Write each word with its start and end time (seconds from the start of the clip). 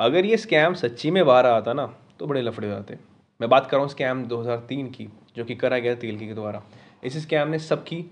अगर 0.00 0.24
ये 0.24 0.36
स्कैम 0.36 0.74
सच्ची 0.74 1.10
में 1.10 1.26
बाहर 1.26 1.46
आता 1.46 1.72
ना 1.72 1.86
तो 2.18 2.26
बड़े 2.26 2.42
लफड़े 2.42 2.68
हो 2.68 2.74
जाते। 2.74 2.94
मैं 3.40 3.50
बात 3.50 3.66
कर 3.66 3.76
रहा 3.76 3.80
हूँ 3.80 3.90
स्कैम 3.90 4.24
2003 4.24 4.90
की, 4.90 5.08
जो 5.36 5.44
कि 5.44 5.54
करा 5.54 5.78
गया 5.78 5.94
तेल 5.94 6.18
के 6.18 6.34
द्वारा। 6.34 6.62
इस 7.04 7.16
स्कैम 7.16 7.48
ने 7.48 7.58
सबकी 7.58 8.06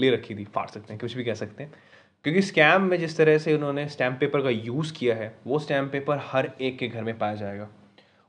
ले 0.00 0.10
रखी 0.10 0.34
थी, 0.34 0.44
फाड़ 0.44 0.66
सकते 0.66 0.92
हैं, 0.92 1.00
कुछ 1.00 1.14
भी 1.14 1.24
कह 1.24 1.34
सकते 1.34 1.62
हैं। 1.62 1.72
क्योंकि 2.24 2.42
स्कैम 2.42 2.82
में 2.82 2.98
जिस 2.98 3.16
तरह 3.16 3.38
से 3.38 3.54
उन्होंने 3.54 3.88
स्टैम्प 3.88 4.20
पेपर 4.20 4.42
का 4.42 4.50
यूज़ 4.50 4.92
किया 4.92 5.16
है, 5.16 5.38
वो 5.46 5.58
स्टैम्प 5.58 5.92
पेपर 5.92 6.18
हर 6.22 6.52
एक 6.60 6.78
के 6.78 6.88
घर 6.88 7.04
में 7.04 7.18
पाया 7.18 7.34
जाएगा। 7.34 7.68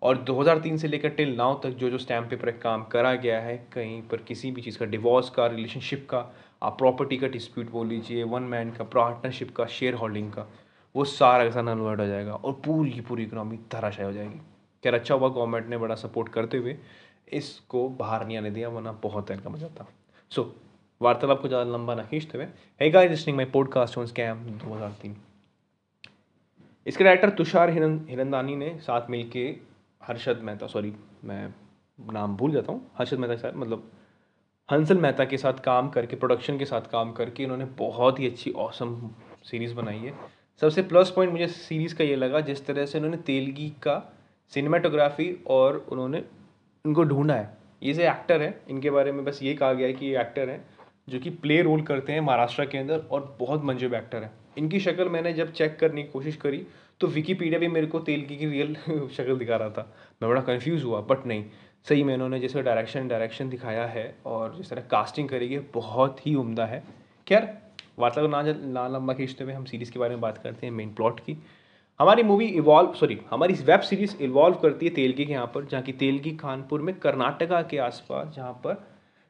और 0.02 0.18
2003 0.18 0.78
से 0.78 0.88
लेकर 0.88 1.10
टिल 1.10 1.36
नाउ 1.36 1.60
तक 1.60 1.70
जो 1.70 1.90
जो 1.90 1.98
स्टैम्प 1.98 2.30
पेपर 2.30 2.52
काम 2.52 2.84
करा 2.84 3.16
गया 3.16 3.42
है, 3.42 3.68
कहीं 3.74 4.02
पर 4.02 4.18
किसी 4.18 4.52
भी 4.52 4.62
चीज़ 4.62 4.78
का 4.78 4.86
डिवोर्स 4.86 5.30
का 5.30 5.48
रिलेशनशिप 5.48 6.08
का, 6.10 6.36
आप 6.64 6.78
प्रॉपर्टी 6.78 7.18
का 7.18 7.28
डिस्प्यूट 7.28 7.70
बोल 7.70 7.88
लीजिए 7.88 8.24
वन 8.24 8.44
मैन 8.44 8.72
का 8.72 8.84
पार्टनरशिप 8.84 9.56
का 9.56 9.66
शेयर 9.66 9.94
होल्डिंग 9.94 10.32
का 10.32 10.52
वो 10.96 11.06
सारा 11.06 11.44
का 11.44 11.52
सारा 11.52 11.74
हो 11.74 12.06
जाएगा 12.08 12.34
और 12.34 12.54
पूरी 12.66 12.92
की 12.92 13.02
पूरी 13.02 13.24
इकोनॉमी 13.24 13.58
धराशाय 13.72 14.06
हो 14.06 14.12
जाएगी। 14.14 14.40
खैर 14.84 14.94
अच्छा 14.94 15.16
हुआ 15.16 15.30
गवर्नमेंट 15.30 15.68
ने 15.70 15.78
बड़ा 15.78 15.96
सपोर्ट 15.98 16.30
करते 16.30 16.58
हुए 16.58 16.78
इसको 17.34 17.88
बाहर 18.00 18.26
नहीं 18.26 18.38
आने 18.38 18.52
दिया 18.52 18.70
वरना 18.70 18.92
बहुत 19.04 19.32
इनका 19.32 19.50
मज़ा 19.50 19.68
था 19.80 19.88
सो 20.32 20.42
so, 20.42 20.48
वार्तालाप 21.02 21.42
को 21.42 21.48
ज़्यादा 21.48 21.72
लंबा 21.72 21.96
ना 21.96 22.04
खींचते 22.04 22.38
हुए। 22.38 22.48
Hey 22.82 22.90
guys 22.90 23.10
listening 23.10 23.38
my 23.38 23.46
podcast 23.48 23.98
on 23.98 24.06
scam 24.06 24.44
2003 24.60 25.16
इसके 26.86 27.04
डायरेक्टर 27.04 27.30
तुषार 27.38 27.70
हिरन 27.70 28.00
हिरंदानी 28.10 28.56
ने 28.56 28.78
साथ 28.82 29.10
मिल 29.10 29.30
के 29.30 29.46
हर्षद 30.02 30.40
मेहता 30.44 30.68
सॉरी 30.68 30.94
मैं 31.26 31.54
नाम 32.00 32.36
भूल 32.38 32.52
जाता 32.52 32.72
हूँ। 32.72 32.82
हर्षद 32.98 33.20
मेहता 33.20 33.36
के 33.36 33.42
साथ 33.42 33.56
मतलब 33.56 33.92
हंसल 34.70 34.98
मेहता 34.98 35.26
के 35.26 35.38
साथ 35.38 35.60
काम 35.64 35.90
करके 35.90 36.16
प्रोडक्शन 36.16 36.58
के 36.60 36.66
साथ 36.66 36.90
काम 36.92 37.12
करके 37.14 37.44
इन्होंने 37.44 37.66
बहुत 37.80 38.20
ही 38.20 38.28
अच्छी 38.28 38.52
औसम 38.52 38.98
सीरीज़ 39.44 39.74
बनाई 39.76 40.00
है। 40.00 40.14
सबसे 40.62 40.82
प्लस 40.82 41.10
पॉइंट 41.10 41.32
मुझे 41.32 41.48
सीरीज़ 41.48 41.96
का 41.96 42.04
ये 42.04 42.16
लगा, 42.16 42.40
जिस 42.40 42.66
तरह 42.66 42.86
से 42.86 42.98
उन्होंने 42.98 43.18
तेलगी 43.18 43.70
का 43.70 44.14
सिनेमाटोग्राफी 44.50 45.44
और 45.48 45.86
उन्होंने 45.92 46.24
उनको 46.86 47.04
ढूंढा 47.04 47.34
है। 47.34 47.58
ये 47.84 47.94
जो 47.94 48.02
एक्टर 48.02 48.42
हैं, 48.42 48.62
इनके 48.70 48.90
बारे 48.90 49.12
में 49.12 49.26
बस 49.26 49.40
ये 49.44 49.54
कहा 49.54 49.74
गया 49.74 49.88
है 49.88 49.94
कि 49.94 50.06
ये 50.06 50.22
एक्टर 50.22 50.50
हैं, 50.50 50.66
जो 51.10 51.20
कि 51.20 51.30
प्ले 51.30 51.62
रोल 51.62 51.82
करते 51.82 52.14
हैं 52.14 52.22
महाराष्ट्र 52.22 52.66
के 52.66 52.78
अंदर 52.78 53.00
और 53.00 53.38
बहुत 53.40 53.64
मंजूब 53.64 53.94
एक्टर 53.94 54.24
हैं। 54.24 54.32
इनकी 54.58 54.80
शक्ल 54.80 55.10
मैंने 55.10 55.34
जब 55.34 55.52
चेक 55.52 55.78
करने 55.80 56.04
की 56.04 56.10
कोशिश 56.10 56.36
करी 56.36 56.66
तो 57.00 57.08
विकीपीडिया 57.08 57.60
भी 57.60 57.68
मेरे 57.68 57.88
को 57.88 58.00
तेलगी 58.00 58.38
की 58.38 58.46
रियल 58.46 58.76
शक्ल 59.14 59.38
दिखा 59.38 59.56
रहा 59.56 59.70
था। 59.70 59.94
मैं 60.22 60.30
बड़ा 60.30 60.42
कन्फ्यूज़ 60.42 60.84
हुआ 60.84 61.02
बट 61.02 61.26
नहीं। 61.26 61.46
सही 61.90 62.04
में 62.04 62.14
उन्होंने 62.14 62.40
जैसे 62.40 62.62
डायरेक्शन 62.62 63.08
डायरेक्शन 63.08 63.50
दिखाया 63.50 63.86
है 63.86 64.16
और 64.26 64.56
जिस 64.56 64.70
तरह 64.70 64.82
कास्टिंग 64.82 65.30
करेगी 65.30 65.60
बहुत 65.60 66.28
ही 66.28 66.36
उम्दा 66.36 66.66
है। 66.66 66.84
खैर 67.28 67.58
वार्ता 67.98 68.22
को 68.22 68.28
ना 68.28 68.42
ना 68.42 68.88
लंबा 68.88 69.14
खींचते 69.14 69.44
हुए 69.44 69.54
हम 69.54 69.66
सीरीज़ 69.66 69.92
के 69.92 70.00
बारे 70.00 70.16
में 70.16 70.22
बात 70.22 70.38
करते 70.38 70.66
हैं 70.68 70.74
मेन 70.74 70.94
प्लॉट 70.94 71.20
की। 71.20 71.38
हमारी 72.00 72.24
मूवी 72.24 72.46
इवॉल्व 72.46 72.94
सॉरी 72.94 73.20
हमारी 73.30 73.54
वेब 73.66 73.80
सीरीज़ 73.82 74.16
इवॉल्व 74.24 74.56
करती 74.56 74.86
है 74.86 74.94
तेलगी 74.94 75.26
के 75.26 75.34
यहाँ 75.34 75.52
पर, 75.56 75.66
जहाँ 75.66 75.84
की 75.84 75.92
तेलगी 75.94 76.32
कानपुर 76.32 76.82
में 76.82 76.94
कर्नाटका 77.00 77.62
के 77.62 77.78
आसपास, 77.78 78.36
जहाँ 78.36 78.54
पर 78.64 78.84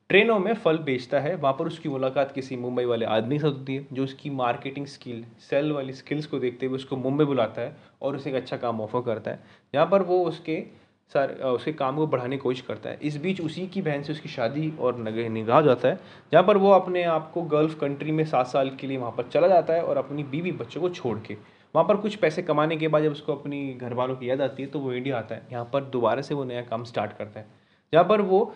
ट्रेनों 0.10 0.38
में 0.40 0.54
फल 0.54 0.78
बेचता 0.78 1.20
है। 1.20 1.36
वहाँ 1.36 1.54
पर 1.60 1.68
उसकी 1.68 1.90
मुलाकात 1.90 2.32
किसी 2.32 2.56
मुंबई 2.56 2.86
वाले 2.86 3.06
आदमी 3.08 3.40
से 3.40 3.48
होती 3.48 3.76
है, 3.76 3.86
जो 3.94 4.04
उसकी 4.04 4.30
मार्केटिंग 4.32 4.86
स्किल 4.88 5.24
सेल 5.50 5.72
वाली 5.72 5.94
स्किल्स 5.94 6.26
को 6.26 6.40
देखते 6.40 6.66
हुए 6.66 6.76
उसको 6.76 6.98
मुंबई 6.98 7.26
बुलाता 7.26 7.62
है 7.62 7.76
और 8.02 8.16
उसे 8.16 8.30
एक 8.30 8.36
अच्छा 8.36 8.58
काम 8.58 8.82
ऑफ़र 8.82 9.02
करता 9.02 9.32
है। 9.32 9.40
जहाँ 9.74 9.86
पर 9.86 10.02
वो 10.02 10.24
उसके 10.26 10.64
सर 11.12 11.32
उसके 11.46 11.72
काम 11.74 11.96
को 11.96 12.06
बढ़ाने 12.08 12.36
की 12.36 12.42
कोशिश 12.42 12.62
करता 12.62 12.90
है। 12.90 13.00
इस 13.02 13.18
बीच 13.22 13.42
उसी 13.42 13.66
की 13.68 13.82
बहन 13.82 14.04
से 14.04 14.12
उसकी 14.14 14.30
शादी 14.30 14.72
और 14.80 14.98
निगाह 15.00 15.62
जाता 15.62 15.88
है, 15.88 16.00
जहाँ 16.32 16.44
पर 16.44 16.58
वो 16.58 16.72
अपने 16.72 17.04
आप 17.06 17.32
को 17.34 17.42
गल्फ 17.44 17.78
कंट्री 17.80 18.12
में 18.12 18.24
सात 18.26 18.48
साल 18.48 18.70
के 18.72 18.88
लिए 18.88 18.98
वहाँ 18.98 19.12
पर 19.12 19.28
चला 19.30 19.48
जाता 19.48 19.74
है 19.74 19.84
और 19.84 19.98
अपनी 19.98 20.24
बीवी 20.26 20.52
बच्चों 20.54 20.82
को 20.82 20.90
छोड़ 20.92 21.18
के। 21.20 21.34
वहाँ 21.76 21.88
पर 21.88 21.98
कुछ 21.98 22.16
पैसे 22.16 22.42
कमाने 22.44 22.78
के 22.78 22.88
बाद 22.88 23.04
जब 23.04 23.12
उसको 23.12 23.36
अपनी 23.36 23.74
घर 23.74 23.94
वालों 23.94 24.16
की 24.16 24.30
याद 24.30 24.42
आती 24.42 24.64
है 24.64 24.70
तो 24.70 24.80
वो 24.80 24.94
इंडिया 24.94 25.18
आता 25.18 25.36
है। 25.36 25.48
यहाँ 25.52 25.70
पर 25.74 25.84
दोबारा 25.86 26.22
से 26.22 26.36
वो 26.36 26.44
नया 26.44 26.62
काम 26.64 26.84
स्टार्ट 26.84 27.18
करता 27.18 27.40
है। 27.40 27.46
जहाँ 27.94 28.06
पर 28.06 28.22
वो, 28.22 28.54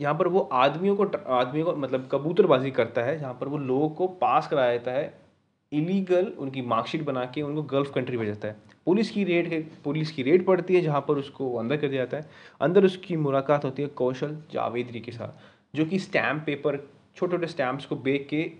यहाँ 0.00 0.14
पर 0.14 0.28
वो 0.28 0.48
आदमियों 0.52 0.96
को 0.96 1.04
आदमियों 1.30 1.66
को 1.66 1.74
मतलब 1.76 2.08
कबूतरबाजी 2.12 2.70
करता 2.72 3.02
है, 3.02 3.18
जहाँ 3.18 3.34
पर 3.34 3.48
वो 3.48 3.58
लोगों 3.58 3.88
को 3.90 4.06
पास 4.20 4.46
कराया 4.48 4.72
जाता 4.72 4.90
है 4.90 5.21
इलीगल 5.72 6.32
उनकी 6.38 6.62
मार्कशीट 6.62 7.02
बना 7.04 7.24
के 7.24 7.42
उनको 7.42 7.62
गल्फ 7.68 7.92
कंट्री 7.94 8.16
भेज 8.16 8.28
देता 8.28 8.48
है। 8.48 8.56
पुलिस 8.86 9.10
की 9.10 9.24
रेड 9.24 9.68
पुलिस 9.84 10.10
की 10.10 10.22
रेड 10.22 10.44
पड़ती 10.46 10.74
है 10.74 10.80
जहाँ 10.80 11.00
पर 11.00 11.18
उसको 11.18 11.54
अंदर 11.56 11.76
कर 11.76 11.88
दिया 11.88 12.04
जाता 12.04 12.16
है। 12.16 12.30
अंदर 12.60 12.84
उसकी 12.84 13.16
मुलाकात 13.18 13.64
होती 13.64 13.82
है 13.82 13.88
कौशल 13.90 14.36
जावेदरी 14.52 15.00
के 15.00 15.12
साथ, 15.12 15.28
जो 15.74 15.84
कि 15.84 15.98
स्टैम्प 15.98 16.42
पेपर 16.46 16.76
छोटे 17.16 17.32
छोटे 17.32 17.46
स्टैम्प्स 17.46 17.86
को 17.86 17.96
बेच 17.98 18.26
के 18.30 18.50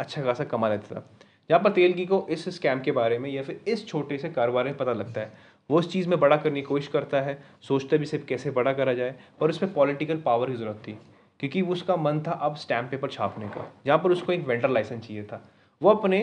अच्छा 0.00 0.22
खासा 0.22 0.44
कमा 0.44 0.68
लेता 0.68 0.94
था। 0.94 1.04
जहाँ 1.50 1.60
पर 1.62 1.70
तेलगी 1.72 2.04
को 2.06 2.26
इस 2.30 2.48
स्कैम 2.48 2.80
के 2.80 2.92
बारे 2.92 3.18
में 3.18 3.30
या 3.30 3.42
फिर 3.42 3.60
इस 3.68 3.86
छोटे 3.86 4.18
से 4.18 4.28
कारोबार 4.30 4.64
में 4.64 4.76
पता 4.76 4.92
लगता 4.92 5.20
है। 5.20 5.32
वो 5.70 5.78
उस 5.78 5.90
चीज़ 5.92 6.08
में 6.08 6.18
बड़ा 6.20 6.36
करने 6.36 6.60
की 6.60 6.66
कोशिश 6.66 6.88
करता 6.88 7.20
है, 7.20 7.38
सोचता 7.62 7.96
भी 7.96 8.06
सिर्फ़ 8.06 8.24
कैसे 8.26 8.50
बड़ा 8.50 8.72
करा 8.72 8.92
जाए 8.94 9.14
और 9.42 9.50
उसमें 9.50 9.72
पॉलिटिकल 9.74 10.16
पावर 10.16 10.50
की 10.50 10.56
ज़रूरत 10.56 10.82
थी, 10.86 10.92
क्योंकि 11.40 11.62
उसका 11.64 11.96
मन 11.96 12.20
था 12.20 12.32
अब 12.32 12.56
स्टैम्प 12.56 12.90
पेपर 12.90 13.10
छापने 13.10 13.48
का, 13.48 13.66
जहाँ 13.86 13.98
पर 13.98 14.12
उसको 14.12 14.32
एक 14.32 14.46
वेंडर 14.46 14.70
लाइसेंस 14.70 15.06
चाहिए 15.06 15.22
था। 15.22 15.42
वो 15.82 15.90
अपने 15.90 16.20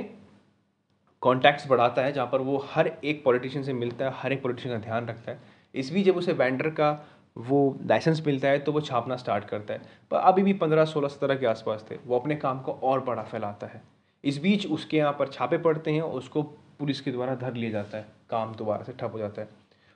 कॉन्टैक्ट्स 1.22 1.67
बढ़ाता 1.67 2.01
है, 2.01 2.11
जहाँ 2.11 2.28
पर 2.31 2.41
वो 2.41 2.57
हर 2.72 2.91
एक 3.03 3.23
पॉलिटिशियन 3.23 3.63
से 3.63 3.73
मिलता 3.73 4.05
है, 4.05 4.11
हर 4.16 4.33
एक 4.33 4.41
पॉलिटिशियन 4.44 4.75
का 4.75 4.85
ध्यान 4.85 5.07
रखता 5.07 5.31
है। 5.31 5.39
इस 5.75 5.91
बीच 5.94 6.05
जब 6.05 6.17
उसे 6.17 6.33
वेंडर 6.33 6.69
का 6.69 6.91
वो 7.38 7.78
लाइसेंस 7.85 8.22
मिलता 8.28 8.47
है 8.47 8.59
तो 8.59 8.72
वो 8.72 8.81
छापना 8.81 9.16
स्टार्ट 9.16 9.45
करता 9.45 9.73
है। 9.73 9.81
पर 10.11 10.17
अभी 10.17 10.41
भी 10.44 10.53
पंद्रह, 10.53 10.85
सोलह, 10.85 11.07
सत्रह 11.07 11.35
के 11.35 11.45
आसपास 11.45 11.85
थे, 11.91 11.95
वो 12.06 12.19
अपने 12.19 12.35
काम 12.35 12.59
को 12.59 12.72
और 12.73 13.03
बड़ा 13.03 13.23
फैलाता 13.23 13.67
है। 13.67 13.81
इस 14.23 14.41
बीच 14.41 14.66
उसके 14.67 14.97
यहाँ 14.97 15.11
पर 15.13 15.27
छापे 15.27 15.57
पड़ते 15.57 15.91
हैं 15.91 16.01
और 16.01 16.17
उसको 16.17 16.41
पुलिस 16.79 17.01
के 17.01 17.11
द्वारा 17.11 17.35
धर 17.35 17.53
लिया 17.53 17.72
जाता 17.72 17.97
है। 17.97 18.06
काम 18.29 18.56
दोबारा 18.56 18.83
से 18.83 18.94
ठप 18.94 19.11
हो 19.13 19.19
जाता 19.19 19.41
है। 19.41 19.50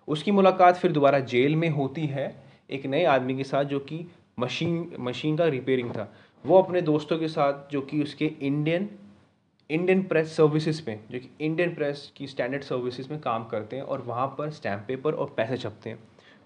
उसकी 0.07 0.31
मुलाकात 0.31 0.77
फिर 0.77 0.91
दोबारा 0.91 1.19
जेल 1.19 1.55
में 1.55 1.69
होती 1.69 2.05
है, 2.05 2.35
एक 2.69 2.85
नए 2.85 3.03
आदमी 3.05 3.37
के 3.37 3.43
साथ 3.43 3.63
जो 3.63 3.79
कि 3.79 4.05
मशीन 4.39 4.95
मशीन 4.99 5.37
का 5.37 5.45
रिपेयरिंग 5.45 5.91
था। 5.91 6.11
वो 6.45 6.61
अपने 6.61 6.81
दोस्तों 6.81 7.17
के 7.19 7.27
साथ, 7.27 7.71
जो 7.71 7.81
कि 7.81 8.01
उसके 8.03 8.31
इंडियन 8.41 8.89
इंडियन 9.71 10.03
प्रेस 10.03 10.35
सर्विसेज़ 10.37 10.81
में, 10.87 10.99
जो 11.11 11.19
कि 11.19 11.29
इंडियन 11.41 11.75
प्रेस 11.75 12.13
की 12.17 12.27
स्टैंडर्ड 12.27 12.63
सर्विसेज़ 12.63 13.09
में 13.09 13.19
काम 13.21 13.43
करते 13.45 13.75
हैं 13.75 13.83
और 13.83 14.01
वहाँ 14.01 14.27
पर 14.27 14.49
स्टैम्प 14.49 14.83
पेपर 14.87 15.13
और 15.13 15.33
पैसे 15.37 15.57
छपते 15.57 15.89
हैं। 15.89 15.99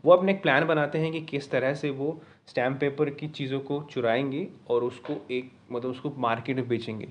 वो 0.06 0.14
अपने 0.14 0.32
एक 0.32 0.42
प्लान 0.42 0.66
बनाते 0.66 0.98
हैं 0.98 1.12
कि 1.12 1.22
किस 1.22 1.52
तरह 1.52 1.74
से 1.74 1.90
वो 1.90 2.22
स्टैम्प 2.48 2.80
पेपर 2.80 3.10
की 3.10 3.28
चीज़ों 3.28 3.60
को 3.60 3.88
चुराएँगे 3.92 4.48
और 4.70 4.84
उसको 4.84 5.28
एक 5.32 5.52
मतलब 5.72 5.92
उसको 5.92 6.14
मार्केट 6.18 6.56
में 6.56 6.68
बेचेंगे। 6.68 7.08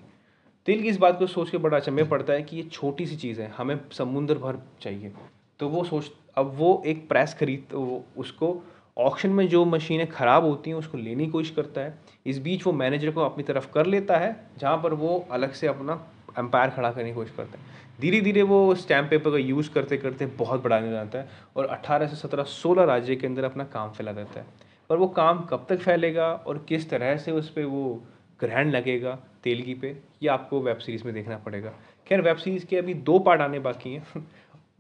दिल 0.66 0.82
की 0.82 0.88
इस 0.88 0.97
बात 0.97 1.19
को 1.19 1.26
सोच 1.26 1.50
के 1.50 1.58
बड़ा 1.58 1.76
अचंभे 1.76 2.03
पड़ता 2.03 2.32
है 2.32 2.42
कि 2.42 2.56
ये 2.56 2.62
छोटी 2.62 3.06
सी 3.06 3.16
चीज़ 3.16 3.41
है, 3.41 3.48
हमें 3.48 3.80
समुंदर 3.92 4.38
भर 4.38 4.58
चाहिए। 4.80 5.12
तो 5.58 5.69
वो 5.69 5.84
सोच, 5.84 6.12
अब 6.34 6.53
वो 6.54 6.82
एक 6.86 7.08
प्रेस 7.08 7.34
खरीद, 7.34 7.64
वो 7.72 8.04
उसको 8.16 8.62
ऑक्शन 8.99 9.31
में 9.31 9.49
जो 9.49 9.65
मशीनें 9.65 10.06
ख़राब 10.06 10.44
होती 10.44 10.71
हैं, 10.71 10.77
उसको 10.77 10.99
लेने 10.99 11.25
की 11.25 11.31
कोशिश 11.31 11.50
करता 11.50 11.81
है। 11.81 11.99
इस 12.27 12.38
बीच 12.38 12.66
वो 12.66 12.72
मैनेजर 12.72 13.10
को 13.10 13.21
अपनी 13.21 13.44
तरफ़ 13.44 13.72
कर 13.72 13.87
लेता 13.87 14.19
है, 14.19 14.37
जहाँ 14.59 14.77
पर 14.82 14.94
वो 14.94 15.27
अलग 15.31 15.53
से 15.53 15.66
अपना 15.66 16.06
एम्पायर 16.38 16.71
खड़ा 16.71 16.91
करने 16.91 17.09
की 17.09 17.15
कोशिश 17.15 17.34
करता 17.37 17.59
है। 17.59 17.65
धीरे 18.00 18.21
धीरे 18.21 18.43
वो 18.43 18.75
स्टैम्प 18.75 19.10
पेपर 19.10 19.31
का 19.31 19.37
यूज़ 19.37 19.71
करते 19.71 19.97
करते 19.97 20.27
बहुत 20.27 20.62
बढ़ाने 20.62 20.91
जाता 20.91 21.19
है 21.19 21.28
और 21.56 21.66
18 21.66 22.06
से 22.06 22.16
17 22.16 22.43
16 22.43 22.84
राज्य 22.84 23.16
के 23.16 23.27
अंदर 23.27 23.44
अपना 23.44 23.65
काम 23.65 23.91
फैला 23.91 24.12
देता 24.12 24.41
है। 24.41 24.47
पर 24.88 24.97
वो 24.97 25.06
काम 25.06 25.38
कब 25.41 25.66
तक 25.69 25.78
फैलेगा 25.78 26.33
और 26.33 26.66
किस 26.69 26.91
तरह 26.91 27.16
से 27.16 27.33
उस 27.33 27.50
पर 27.50 27.65
वो 27.65 28.03
ग्रहण 28.41 28.71
लगेगा 28.71 29.19
तेलगी 29.44 29.75
पे, 29.75 29.97
ये 30.22 30.28
आपको 30.28 30.60
वेब 30.60 30.78
सीरीज़ 30.78 31.04
में 31.04 31.15
देखना 31.15 31.37
पड़ेगा। 31.37 31.72
खैर 32.06 32.21
वेब 32.21 32.37
सीरीज़ 32.37 32.66
के 32.66 32.77
अभी 32.77 32.94
दो 32.94 33.19
पार्ट 33.19 33.41
आने 33.41 33.59
बाकी 33.59 33.94
हैं। 33.94 34.27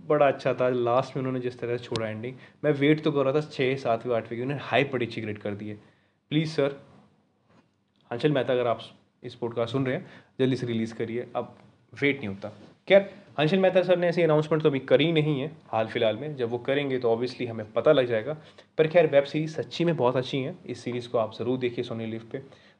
बड़ा 0.06 0.26
अच्छा 0.28 0.52
था। 0.54 0.68
लास्ट 0.68 1.16
में 1.16 1.20
उन्होंने 1.20 1.40
जिस 1.40 1.58
तरह 1.58 1.76
से 1.76 1.84
छोड़ा 1.84 2.08
एंडिंग 2.08 2.36
मैं 2.64 2.72
वेट 2.72 3.02
तो 3.04 3.12
कर 3.12 3.24
रहा 3.24 3.34
था 3.34 3.40
छः 3.40 3.76
सातवीं, 3.76 4.14
आठवीं 4.14 4.36
की, 4.38 4.42
उन्होंने 4.42 4.62
हाई 4.62 4.84
अच्छी 4.84 5.20
ग्रेड 5.20 5.38
कर 5.38 5.54
दी 5.54 5.68
है। 5.68 5.74
प्लीज़ 6.30 6.50
सर 6.50 6.80
अंशल 8.10 8.32
मेहता, 8.32 8.52
अगर 8.52 8.66
आप 8.66 8.80
इस 9.22 9.34
पोर्ट 9.34 9.56
का 9.56 9.66
सुन 9.66 9.86
रहे 9.86 9.96
हैं, 9.96 10.06
जल्दी 10.38 10.56
से 10.56 10.66
रिलीज़ 10.66 10.94
करिए, 10.94 11.28
अब 11.36 11.56
वेट 12.02 12.18
नहीं 12.18 12.28
होता। 12.28 12.52
खैर, 12.88 13.08
हंसल 13.38 13.58
मेहता 13.58 13.82
सर 13.82 13.96
ने 13.96 14.08
ऐसी 14.08 14.22
अनाउंसमेंट 14.22 14.62
तो 14.62 14.68
अभी 14.68 14.78
करी 14.78 15.10
नहीं 15.12 15.40
है 15.40 15.50
हाल 15.68 15.86
फ़िलहाल 15.86 16.16
में। 16.16 16.34
जब 16.36 16.50
वो 16.50 16.58
करेंगे 16.58 16.98
तो 16.98 17.10
ऑब्वियसली 17.10 17.46
हमें 17.46 17.72
पता 17.72 17.92
लग 17.92 18.06
जाएगा। 18.06 18.36
पर 18.78 18.88
खैर, 18.88 19.06
वेब 19.06 19.24
सीरीज़ 19.24 19.54
सच्ची 19.54 19.84
में 19.84 19.96
बहुत 19.96 20.16
अच्छी 20.16 20.40
है। 20.40 20.54
इस 20.66 20.82
सीरीज़ 20.84 21.08
को 21.08 21.18
आप 21.18 21.32
ज़रूर 21.34 21.58
देखिए 21.58 21.84
सोनी 21.84 22.06
लिव 22.06 22.28
पे। 22.32 22.38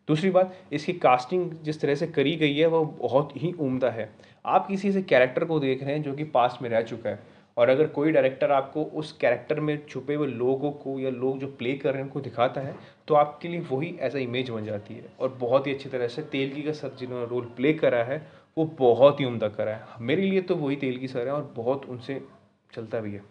दूसरी 0.09 0.31
बात, 0.31 0.55
इसकी 0.73 0.93
कास्टिंग 0.95 1.51
जिस 1.63 1.81
तरह 1.81 1.95
से 1.95 2.07
करी 2.09 2.37
गई 2.37 2.57
है, 2.57 2.67
वो 2.67 2.85
बहुत 3.01 3.33
ही 3.37 3.53
उम्दा 3.53 3.91
है। 3.91 4.09
आप 4.45 4.67
किसी 4.67 4.93
से 4.93 5.03
कैरेक्टर 5.03 5.45
को 5.45 5.59
देख 5.61 5.83
रहे 5.83 5.95
हैं 5.95 6.03
जो 6.03 6.13
कि 6.13 6.25
पास्ट 6.31 6.63
में 6.63 6.69
रह 6.71 6.83
चुका 6.83 7.11
है। 7.11 7.33
और 7.57 7.69
अगर 7.69 7.87
कोई 7.87 8.13
डायरेक्टर 8.13 8.51
आपको 8.51 8.83
उस 8.93 9.11
कैरेक्टर 9.13 9.61
में 9.61 9.79
छुपे 9.89 10.15
हुए 10.15 10.27
लोगों 10.29 10.71
को 10.73 10.99
या 11.01 11.11
लोग 11.11 11.39
जो 11.39 11.47
प्ले 11.49 11.73
कर 11.73 11.89
रहे 11.89 11.99
हैं 11.99 12.05
उनको 12.05 12.21
दिखाता 12.21 12.61
है 12.61 12.75
तो 13.09 13.15
आपके 13.15 13.49
लिए 13.49 13.61
वही 13.71 13.95
ऐसा 14.01 14.19
इमेज 14.19 14.51
बन 14.51 14.65
जाती 14.65 14.95
है। 14.95 15.13
और 15.21 15.37
बहुत 15.41 15.67
ही 15.67 15.75
अच्छी 15.75 15.89
तरह 15.89 16.09
से 16.09 16.23
तेलगी 16.23 16.63
का 16.63 16.73
सर 16.73 16.97
जिन्होंने 16.99 17.27
रोल 17.27 17.45
प्ले 17.57 17.73
करा 17.75 18.03
है 18.05 18.19
वो 18.57 18.65
बहुत 18.79 19.21
ही 19.21 19.25
उम्दा 19.25 19.49
करा 19.49 19.73
है। 19.73 19.85
मेरे 20.01 20.23
लिए 20.23 20.41
तो 20.41 20.57
वही 20.57 20.77
तेलगी 20.77 21.09
सर 21.09 21.27
है 21.27 21.33
और 21.33 21.53
बहुत 21.57 21.87
उनसे 21.87 22.21
चलता 22.73 23.01
भी 23.01 23.13
है। 23.13 23.23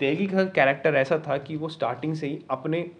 तेलगी 0.00 0.26
का 0.26 0.44
कैरेक्टर 0.44 0.94
ऐसा 0.94 1.18
था 1.18 1.36
कि 1.38 1.56
वो 1.56 1.68
स्टार्टिंग 1.68 2.14
से 2.14 2.26
ही 2.26 2.38
अपने 2.50 2.90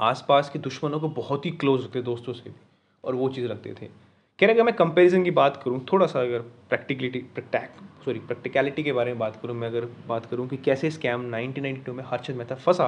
आसपास 0.00 0.50
के 0.50 0.58
दुश्मनों 0.58 1.00
को 1.00 1.08
बहुत 1.10 1.46
ही 1.46 1.50
क्लोज 1.50 1.84
रखते, 1.84 2.02
दोस्तों 2.02 2.32
से 2.32 2.50
भी, 2.50 2.56
और 3.04 3.14
वो 3.14 3.28
चीज़ 3.28 3.46
रखते 3.46 3.72
थे। 3.72 3.86
कह 4.38 4.46
रहे 4.46 4.54
अगर 4.54 4.62
मैं 4.62 4.74
कंपैरिजन 4.74 5.24
की 5.24 5.30
बात 5.30 5.60
करूँ, 5.64 5.84
थोड़ा 5.92 6.06
सा 6.06 6.20
अगर 6.20 6.40
प्रैक्टिकलिटी 6.68 7.18
प्रैक्टैक 7.34 7.70
सॉरी 8.04 8.18
प्रैक्टिकलिटी 8.20 8.82
के 8.82 8.92
बारे 8.92 9.10
में 9.10 9.18
बात 9.18 9.36
करूँ, 9.42 9.56
मैं 9.56 9.68
अगर 9.68 9.84
बात 10.06 10.26
करूँ 10.26 10.46
कि 10.48 10.56
कैसे 10.56 10.90
स्कैम 10.90 11.30
1992 11.32 11.92
में 11.92 12.04
हर्षद 12.06 12.34
मेहता 12.34 12.54
फंसा 12.54 12.86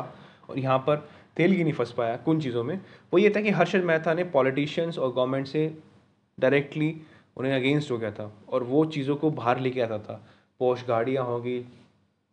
और 0.51 0.59
यहाँ 0.59 0.79
पर 0.79 0.97
तेल 1.37 1.57
की 1.57 1.63
नहीं 1.63 1.73
फंस 1.73 1.93
पाया 1.93 2.17
कुछ 2.17 2.43
चीज़ों 2.43 2.65
में, 2.65 2.81
वो 3.13 3.19
ये 3.19 3.31
था 3.31 3.41
कि 3.41 3.51
हर्षद 3.51 3.85
मेहता 3.85 4.15
ने 4.15 4.25
पॉलिटिशियंस 4.31 4.99
और 4.99 5.13
गवर्नमेंट 5.13 5.47
से 5.47 5.67
डायरेक्टली 6.39 6.95
उन्हें 7.37 7.55
अगेंस्ट 7.55 7.91
हो 7.91 7.99
गया 7.99 8.11
था 8.11 8.31
और 8.49 8.63
वो 8.63 8.85
चीज़ों 8.85 9.17
को 9.17 9.31
बाहर 9.31 9.61
लेके 9.61 9.81
आता 9.81 9.99
था। 9.99 10.23
पोश 10.61 10.85
गाड़ियाँ 10.89 11.25
होंगी, 11.25 11.59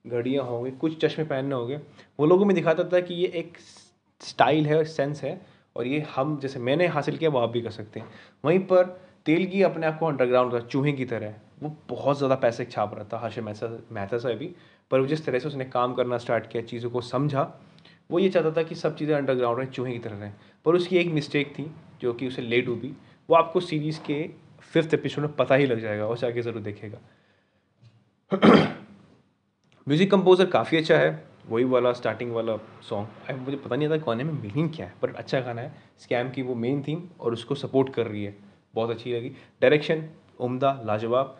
घड़ियाँ 0.05 0.43
होंगी, 0.45 0.71
कुछ 0.71 0.99
चश्मे 1.05 1.25
पहनने 1.25 1.55
होंगे। 1.55 1.79
वो 2.19 2.25
लोगों 2.25 2.45
में 2.45 2.55
दिखाता 2.55 2.83
था 2.83 2.99
कि 2.99 3.13
ये 3.13 3.27
एक 3.35 3.57
स्टाइल 4.21 4.67
है 4.67 4.83
सेंस 4.85 5.23
है 5.23 5.39
और 5.75 5.87
ये 5.87 5.99
हम, 6.15 6.37
जैसे 6.39 6.59
मैंने 6.59 6.87
हासिल 6.87 7.17
किया, 7.17 7.29
वो 7.29 7.39
आप 7.39 7.49
भी 7.49 7.61
कर 7.61 7.71
सकते 7.71 7.99
हैं। 7.99 8.07
वहीं 8.45 8.59
पर 8.59 8.83
तेल 9.25 9.45
की 9.45 9.61
अपने 9.61 9.87
आप 9.87 9.99
को 9.99 10.05
अंडरग्राउंड 10.05 10.53
था, 10.53 10.59
चूहे 10.59 10.91
की 10.91 11.05
तरह। 11.05 11.33
वो 11.63 11.75
बहुत 11.89 12.17
ज़्यादा 12.17 12.35
पैसे 12.35 12.65
छाप 12.65 12.93
रहा 12.95 13.03
था, 13.03 13.19
हर्ष 13.19 13.39
मेहता 13.39 13.67
मेहता 13.91 14.17
से 14.17 14.35
भी। 14.35 14.55
पर 14.91 15.05
जिस 15.05 15.25
तरह 15.25 15.39
से 15.39 15.47
उसने 15.47 15.65
काम 15.65 15.93
करना 15.93 16.17
स्टार्ट 16.17 16.47
किया, 16.47 16.63
चीज़ों 16.63 16.89
को 16.89 17.01
समझा, 17.01 17.59
वो 18.11 18.19
ये 18.19 18.29
चाहता 18.29 18.51
था 18.51 18.63
कि 18.63 18.75
सब 18.75 18.95
चीज़ें 18.95 19.15
अंडरग्राउंड 19.15 19.59
रहें, 19.59 19.69
चूहे 19.69 19.93
की 19.93 19.99
तरह 19.99 20.19
रहें। 20.19 20.33
पर 20.65 20.75
उसकी 20.75 20.97
एक 20.97 21.07
मिस्टेक 21.07 21.53
थी, 21.59 21.71
जो 22.01 22.13
कि 22.13 22.27
उसे 22.27 22.41
लेट 22.41 22.67
हुई। 22.67 22.95
वो 23.29 23.35
आपको 23.35 23.59
सीरीज़ 23.59 23.99
के 23.99 24.42
फिफ्थ 24.63 24.93
एपिसोड 24.93 25.23
में 25.23 25.35
पता 25.35 25.55
ही 25.55 25.65
लग 25.65 25.79
जाएगा 25.79 26.05
और 26.05 26.17
जाके 26.17 26.41
ज़रूर 26.41 26.61
देखेगा। 26.61 26.99
म्यूज़िक 29.87 30.11
कंपोज़र 30.11 30.45
काफ़ी 30.47 30.77
अच्छा 30.77 30.97
है, 30.97 31.23
वही 31.47 31.63
वाला 31.65 31.91
स्टार्टिंग 31.93 32.31
वाला 32.33 32.55
सॉन्ग 32.89 33.29
अब 33.29 33.39
मुझे 33.39 33.57
पता 33.57 33.75
नहीं 33.75 33.89
था 33.89 33.97
गाने 33.97 34.23
में 34.23 34.33
मीनिंग 34.33 34.69
क्या 34.75 34.85
है, 34.85 34.93
पर 35.01 35.13
अच्छा 35.13 35.39
गाना 35.39 35.61
है। 35.61 35.73
स्कैम 35.99 36.29
की 36.31 36.41
वो 36.41 36.55
मेन 36.55 36.81
थीम 36.83 37.01
और 37.19 37.33
उसको 37.33 37.55
सपोर्ट 37.55 37.93
कर 37.93 38.07
रही 38.07 38.23
है। 38.23 38.35
बहुत 38.75 38.89
अच्छी 38.89 39.13
लगी। 39.13 39.29
डायरेक्शन 39.61 40.03
उम्दा, 40.39 40.81
लाजवाब। 40.85 41.39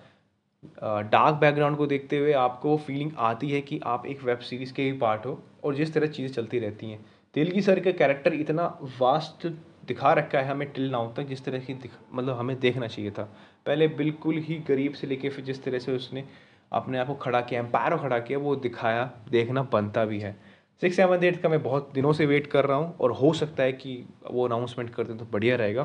डार्क 0.84 1.36
बैकग्राउंड 1.36 1.78
को 1.78 1.86
देखते 1.88 2.18
हुए 2.18 2.34
आपको 2.34 2.70
वो 2.70 2.78
फीलिंग 2.78 3.12
आती 3.20 3.50
है 3.50 3.62
कि 3.62 3.80
आप 3.86 4.06
एक 4.06 4.24
वेब 4.24 4.40
सीरीज़ 4.40 4.74
के 4.74 4.84
ही 4.84 4.92
पार्ट 5.00 5.26
हो 5.26 5.42
और 5.64 5.76
जिस 5.76 5.94
तरह 5.94 6.08
चीज़ें 6.08 6.34
चलती 6.34 6.60
रहती 6.60 6.90
हैं। 6.90 7.04
तेलगी 7.36 7.62
सर 7.62 7.80
का 7.80 7.92
कैरेक्टर 7.94 8.34
इतना 8.34 8.66
वास्ट 9.00 9.48
दिखा 9.88 10.14
रखा 10.14 10.40
है 10.40 10.48
हमें 10.48 10.72
टिल 10.74 10.90
नाउ 10.92 11.12
तक, 11.14 11.24
जिस 11.24 11.44
तरह 11.46 11.60
की 11.60 11.76
मतलब 12.14 12.38
हमें 12.38 12.60
देखना 12.60 12.88
चाहिए 12.88 13.12
था। 13.12 13.24
पहले 13.66 13.88
बिल्कुल 13.96 14.38
ही 14.40 14.56
गरीब 14.68 14.94
से 14.94 15.08
लेके 15.08 15.30
फिर 15.30 15.46
जिस 15.46 15.64
तरह 15.64 15.80
से 15.80 15.96
उसने 15.96 16.24
अपने 16.72 16.98
आप 17.00 17.08
को 17.08 17.14
खड़ा 17.16 17.42
किया 17.42 17.60
एम्पायर 17.60 17.98
खड़ा 17.98 18.20
किया, 18.20 18.38
वो 18.40 18.56
दिखाया, 18.58 19.04
देखना 19.30 19.62
बनता 19.74 20.06
भी 20.06 20.20
है। 20.20 20.36
सिक्स 20.82 20.96
सेवन 20.96 21.24
एट 21.24 21.42
का 21.42 21.50
मैं 21.50 21.62
बहुत 21.64 21.92
दिनों 21.94 22.14
से 22.14 22.26
वेट 22.26 22.48
कर 22.48 22.66
रहा 22.66 22.78
हूँ 22.78 22.96
और 22.98 23.12
हो 23.12 23.34
सकता 23.34 23.64
है 23.64 23.74
कि 23.74 24.04
वो 24.32 24.46
अनाउंसमेंट 24.46 24.90
कर 24.90 25.04
दें 25.04 25.18
तो 25.18 25.26
बढ़िया 25.32 25.56
रहेगा। 25.56 25.84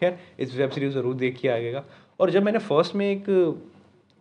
खैर, 0.00 0.18
इस 0.38 0.56
वेब 0.56 0.70
सीरीज़ 0.70 0.92
ज़रूर 0.92 1.14
देख 1.14 1.32
देखिए 1.32 1.50
आगेगा 1.50 1.84
और 2.20 2.30
जब 2.30 2.42
मैंने 2.42 2.58
फ़र्स्ट 2.60 2.94
में 2.94 3.06
एक 3.06 3.24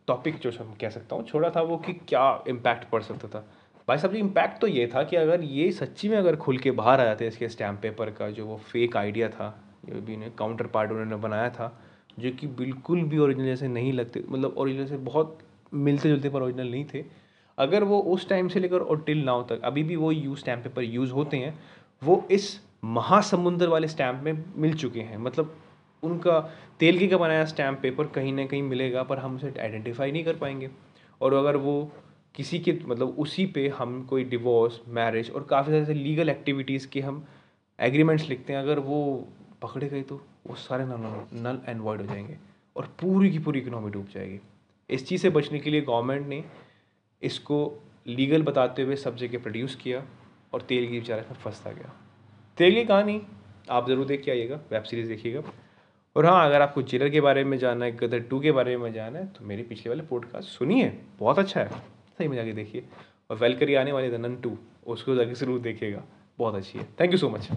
टॉपिक 0.08 0.38
जो 0.40 0.52
कह 0.82 0.90
सकता 0.90 1.16
हूँ 1.16 1.26
छोड़ा 1.26 1.50
था 1.50 1.62
वो 1.62 1.78
कि 1.78 1.94
क्या 2.08 2.44
इम्पैक्ट 2.48 2.90
पड़ 2.90 3.02
सकता 3.02 3.28
था। 3.28 3.46
भाई 3.88 3.98
साहब 3.98 4.14
जी 4.14 4.20
इम्पैक्ट 4.20 4.60
तो 4.62 4.68
ये 4.68 4.86
था 4.88 5.04
कि 5.04 5.16
अगर 5.16 5.42
ये 5.42 5.72
सच्ची 5.72 6.10
में 6.10 6.18
अगर 6.18 6.36
खुल 6.36 6.58
के 6.58 6.72
बाहर 6.72 7.00
आ 7.02 7.04
जाते 7.04 7.28
इसके 7.28 7.50
स्टैम्प 7.50 7.80
पेपर 7.82 8.10
का, 8.10 8.30
जो 8.30 8.46
वो 8.46 8.58
फेक 8.58 8.98
आइडिया 8.98 9.28
था 9.30 9.64
जो 9.86 10.02
भी 10.02 10.16
उन्हें 10.16 10.32
काउंटर 10.32 10.68
पार्ट 10.68 10.92
उन्होंने 10.92 11.16
बनाया 11.16 11.50
था, 11.50 11.82
जो 12.20 12.32
कि 12.32 12.48
बिल्कुल 12.48 13.02
भी 13.02 13.18
ओरिजिनल 13.18 13.46
जैसे 13.46 13.68
नहीं 13.68 13.92
लगते 13.94 14.24
मतलब 14.30 14.54
ओरिजिनल 14.58 14.86
से 14.86 14.98
बहुत 14.98 15.38
मिलते 15.74 16.10
जुलते 16.10 16.30
पर 16.30 16.42
ओरिजिनल 16.42 16.72
नहीं 16.72 16.86
थे। 16.94 17.04
अगर 17.58 17.84
वो 17.84 18.00
उस 18.00 18.28
टाइम 18.30 18.48
से 18.48 18.60
लेकर 18.60 18.80
और 18.80 19.02
टिल 19.02 19.24
नाउ 19.24 19.44
तक, 19.44 19.62
अभी 19.64 19.84
भी 19.84 19.96
वो 19.96 20.12
यूज़ 20.12 20.40
स्टैम्प 20.40 20.64
पेपर 20.64 20.84
यूज़ 20.84 21.12
होते 21.12 21.38
हैं, 21.38 21.60
वो 22.02 22.28
इस 22.32 22.60
महासमुंदर 22.84 23.68
वाले 23.68 23.88
स्टैम्प 23.88 24.24
में 24.24 24.44
मिल 24.58 24.74
चुके 24.74 25.00
हैं। 25.00 25.18
मतलब 25.18 25.56
उनका 26.04 26.40
तेल 26.80 27.10
का 27.10 27.18
बनाया 27.18 27.46
स्टैम्प 27.46 27.80
पेपर 27.82 28.08
कहीं 28.08 28.34
ना 28.34 28.46
कहीं 28.46 28.64
मिलेगा, 28.64 29.04
पर 29.04 29.20
हम 29.20 29.36
उसे 29.36 29.54
आइडेंटिफाई 29.60 30.12
नहीं 30.12 30.24
कर 30.24 30.36
पाएँगे। 30.36 30.70
और 31.22 31.34
अगर 31.34 31.58
वो 31.58 31.92
किसी 32.36 32.60
के 32.60 32.74
मतलब 32.86 33.16
उसी 33.20 33.46
पे 33.46 33.68
हम 33.70 34.02
कोई 34.04 34.24
डिवोर्स 34.24 34.80
मैरिज 34.90 35.30
और 35.32 35.44
काफ़ी 35.44 35.72
सारे 35.74 35.94
लीगल 35.94 36.30
एक्टिविटीज़ 36.30 36.88
के 36.88 37.02
हम 37.02 37.26
एग्रीमेंट्स 37.80 38.28
लिखते 38.30 38.54
हैं। 38.54 38.60
अगर 38.60 38.80
वो 38.80 39.28
पकड़े 39.62 39.88
गए 39.90 40.02
तो 40.02 40.22
वो 40.48 40.56
सारे 40.56 40.86
नल 40.86 41.06
नल 41.42 41.60
एंड 41.68 41.82
वॉइड 41.82 42.02
हो 42.02 42.08
जाएँगे 42.08 42.38
और 42.76 42.86
पूरी 43.02 43.32
की 43.32 43.40
पूरी 43.40 43.60
इकोनॉमी 43.60 43.92
डूब 43.92 44.08
जाएगी। 44.14 44.40
इस 44.90 45.08
चीज़ 45.08 45.22
से 45.22 45.30
बचने 45.30 45.60
के 45.60 45.70
लिए 45.70 45.82
गवर्नमेंट 45.82 46.28
ने 46.28 46.44
इसको 47.22 47.60
लीगल 48.08 48.44
बताते 48.44 48.82
हुए 48.82 48.96
सब 48.96 49.16
जगह 49.16 49.40
प्रोड्यूस 49.40 49.76
किया 49.76 50.04
और 50.54 50.62
तेल 50.62 50.88
की 50.88 51.00
बेचारा 51.00 51.22
में 51.22 51.38
फंसता 51.44 51.72
गया। 51.72 51.94
तेल 52.58 52.74
की 52.74 52.84
कहानी 52.86 53.22
आप 53.70 53.88
ज़रूर 53.90 54.06
देख 54.06 54.24
के 54.24 54.32
आइएगा 54.32 54.56
वेब 54.72 54.84
सीरीज़ 54.84 55.08
देखिएगा। 55.08 55.42
और 56.16 56.26
हाँ 56.26 56.46
अगर 56.46 56.62
आपको 56.62 56.82
जेलर 56.82 57.10
के 57.10 57.22
बारे 57.22 57.44
में 57.44 57.58
जानना 57.58 57.86
है 57.86 57.96
गदर 57.98 58.20
टू 58.22 58.40
के 58.40 58.52
बारे 58.52 58.78
में 58.78 58.92
जानना 58.94 59.20
है 59.20 59.28
तो 59.28 59.46
मेरे 59.46 59.64
पिछले 59.64 59.90
वाले 59.90 60.04
पॉडकास्ट 60.04 60.50
सुनिए, 60.50 60.94
बहुत 61.20 61.40
अच्छा 61.40 61.60
है। 61.60 61.82
सही 62.18 62.28
में 62.28 62.36
जाके 62.36 62.54
देखिए। 62.54 62.84
और 63.30 63.38
वेलकरी 63.38 63.76
आने 63.76 63.92
वाले 63.92 64.12
थे 64.12 64.18
नन 64.18 64.36
टू 64.36 64.58
उसको 64.88 65.16
जाके 65.16 65.34
ज़रूर 65.36 65.60
देखिएगा। 65.60 66.04
बहुत 66.40 66.56
अच्छी 66.56 66.80
है। 66.80 66.88
Thank 67.00 67.12
you 67.12 67.18
so 67.18 67.30
much 67.30 67.50